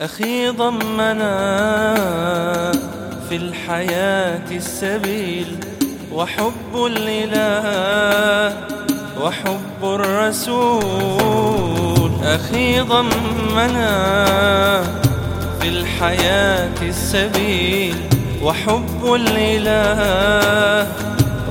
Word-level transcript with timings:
أخي 0.00 0.48
ضمنا 0.48 1.94
في 3.28 3.36
الحياة 3.36 4.50
السبيل 4.50 5.56
وحب 6.12 6.74
الإله 6.74 8.56
وحب 9.20 9.84
الرسول. 9.84 11.30
أخي 12.24 12.80
ضمنا 12.80 13.92
في 15.60 15.68
الحياة 15.68 16.82
السبيل 16.82 17.96
وحب 18.42 19.14
الإله 19.14 20.88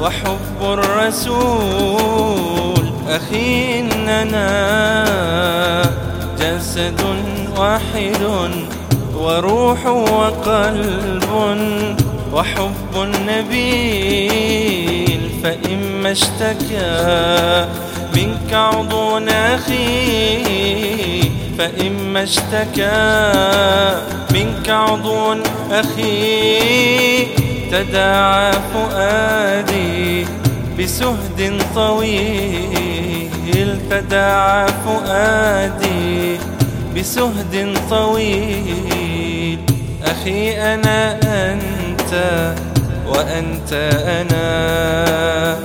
وحب 0.02 0.62
الرسول. 0.62 2.10
أخي 3.08 3.80
إننا 3.80 4.50
جسد 6.40 7.02
واحد 7.60 8.24
وروح 9.16 9.86
وقلب 9.86 11.30
وحب 12.34 12.96
نبيل 13.28 15.22
فإما 15.44 16.12
اشتكى 16.12 17.68
منك 18.16 18.54
عضو 18.54 19.18
أخي 19.28 20.44
فإما 21.58 22.24
اشتكى 22.24 23.24
منك 24.34 24.70
عضو 24.70 25.36
أخي 25.72 27.26
تداعى 27.72 28.54
فؤادي 28.74 30.26
بسهد 30.80 31.62
طويل 31.76 33.30
تداعى 33.90 34.68
فؤادي 34.86 36.40
بسهد 37.00 37.78
طويل. 37.90 39.60
أخي 40.06 40.58
أنا 40.74 41.20
أنت 41.24 42.14
وأنت 43.08 43.74
أنا. 44.20 45.60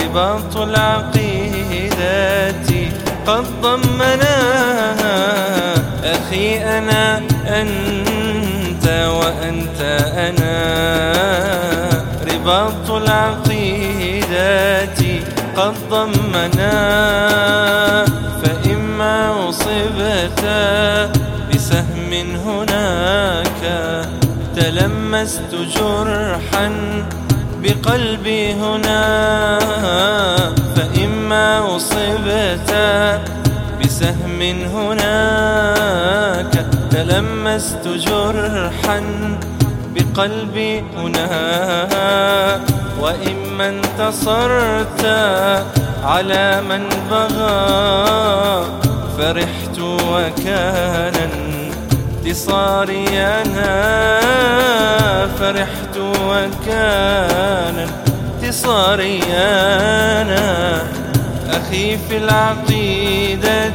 رباط 0.00 0.56
العقيدة 0.56 2.48
قد 3.26 3.44
ضمنا. 3.62 4.38
أخي 6.04 6.58
أنا 6.58 7.22
أنت 7.46 8.86
وأنت 8.88 9.80
أنا. 10.16 10.56
رباط 12.32 12.90
العقيدة 12.90 14.56
قد 15.56 15.74
ضمنا. 15.90 16.76
أصبت 19.48 20.42
بسهم 21.50 22.12
هناك. 22.46 23.62
تلمست 24.56 25.52
جرحا 25.54 26.72
بقلبي 27.62 28.52
هنا. 28.52 29.58
فإما 30.76 31.76
أصبت 31.76 32.70
بسهم 33.80 34.40
هناك. 34.74 36.54
تلمست 36.90 37.84
جرحا 37.88 39.02
بقلبي 39.94 40.84
هنا. 40.96 41.28
وإما 43.00 43.68
انتصرت 43.68 45.04
على 46.04 46.62
من 46.68 46.88
بغى. 47.10 48.85
فرحت 49.18 49.78
وكان 49.78 51.14
انتصاري 52.24 53.08
أنا 53.18 53.66
فرحت 55.40 55.96
وكان 55.96 57.88
انتصاري 58.42 59.20
أنا 59.32 60.82
أخي 61.50 61.98
في 62.08 62.16
العقيدة 62.16 63.68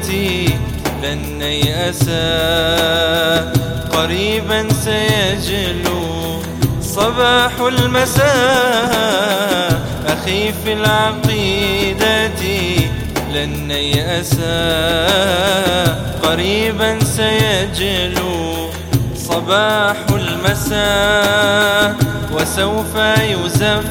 لن 1.03 1.41
يأسى 1.41 2.22
قريبا 3.94 4.68
سيجلو 4.73 6.41
صباح 6.81 7.52
المساء. 7.59 9.02
أخي 10.08 10.53
في 10.63 10.73
العقيدة 10.73 12.28
لن 13.34 13.72
يأسى. 13.72 14.81
قريبا 16.24 17.00
سيجلو 17.03 18.69
صباح 19.16 19.96
المساء 20.09 21.96
وسوف 22.34 22.96
يزف 22.96 23.86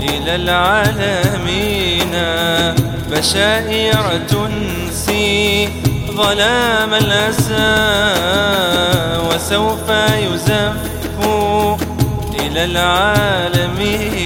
إلى 0.00 0.34
العالمين. 0.36 2.14
بشائر 3.10 4.20
تنسي 4.28 5.68
ظلام 6.16 6.94
الأسى 6.94 7.72
وسوف 9.28 9.88
يزف 10.24 10.76
إلى 12.40 12.64
العالمين. 12.64 14.22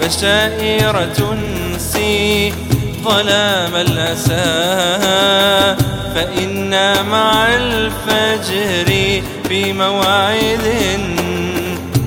بشائر 0.00 0.94
تنسي 1.16 1.67
ظلام 3.04 3.74
الأسى 3.74 4.48
فإنا 6.14 7.02
مع 7.02 7.46
الفجر 7.54 9.22
في 9.48 9.72
موعد 9.72 10.66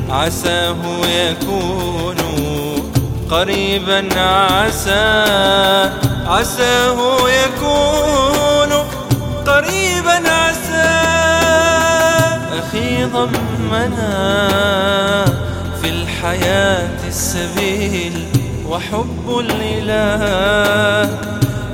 عساه 0.10 0.76
يكون 1.08 2.18
قريبا 3.32 4.20
عسى 4.20 5.90
عساه 6.28 7.18
يكون 7.30 8.72
قريبا 9.48 10.32
عسى. 10.32 10.92
أخي 12.60 13.06
ضمنا 13.06 14.06
في 15.82 15.90
الحياة 15.90 17.08
السبيل 17.08 18.21
وحب 18.72 19.28
الإله 19.40 21.20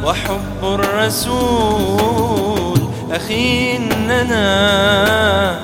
وحب 0.05 0.61
الرسول. 0.63 2.79
أخي 3.11 3.77
إننا 3.77 5.59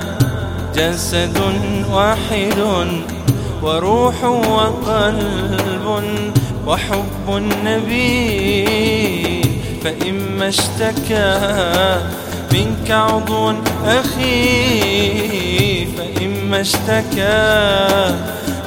جسد 0.76 1.38
واحد 1.92 2.58
وروح 3.62 4.24
وقلب 4.24 6.02
وحب 6.66 7.28
النبي. 7.28 8.64
فإما 9.84 10.48
اشتكى 10.48 11.38
منك 12.52 12.90
عضو 12.90 13.52
أخي 13.86 15.86
فإما 15.86 16.60
اشتكى 16.60 18.14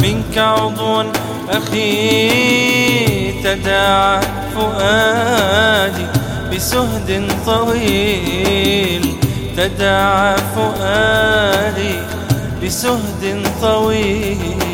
منك 0.01 0.37
عضو 0.37 1.03
أخي 1.49 3.31
تداعى 3.43 4.21
فؤادي 4.55 6.05
بسهد 6.51 7.31
طويل. 7.45 9.15
تداعى 9.57 10.35
فؤادي 10.55 11.95
بسهد 12.63 13.43
طويل. 13.61 14.66